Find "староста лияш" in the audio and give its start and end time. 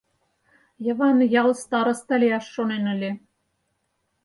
1.61-2.45